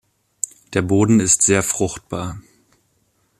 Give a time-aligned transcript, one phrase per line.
[0.73, 2.41] Der Boden ist sehr fruchtbar.